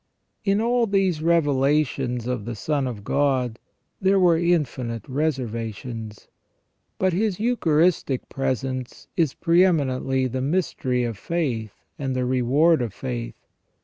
In 0.43 0.59
all 0.59 0.87
these 0.87 1.21
revelations 1.21 2.25
of 2.25 2.45
the 2.45 2.55
Son 2.55 2.87
of 2.87 3.03
God 3.03 3.59
there 4.01 4.19
were 4.19 4.35
infinite 4.35 5.07
reservations. 5.07 6.27
But 6.97 7.13
His 7.13 7.39
Eucharistic 7.39 8.27
Presence 8.27 9.07
is 9.15 9.35
pre 9.35 9.63
eminently 9.63 10.25
the 10.25 10.41
mystery 10.41 11.03
of 11.03 11.19
faith 11.19 11.75
and 11.99 12.15
the 12.15 12.25
reward 12.25 12.81
of 12.81 12.95
faith. 12.95 13.35